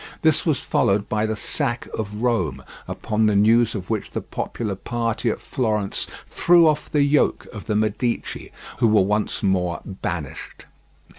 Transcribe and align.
This 0.23 0.47
was 0.47 0.61
followed 0.61 1.07
by 1.07 1.27
the 1.27 1.35
sack 1.35 1.87
of 1.95 2.23
Rome, 2.23 2.63
upon 2.87 3.25
the 3.27 3.35
news 3.35 3.75
of 3.75 3.91
which 3.91 4.09
the 4.09 4.21
popular 4.21 4.73
party 4.73 5.29
at 5.29 5.39
Florence 5.39 6.07
threw 6.25 6.67
off 6.67 6.89
the 6.89 7.03
yoke 7.03 7.45
of 7.53 7.65
the 7.65 7.75
Medici, 7.75 8.51
who 8.79 8.87
were 8.87 9.03
once 9.03 9.43
more 9.43 9.79
banished. 9.85 10.65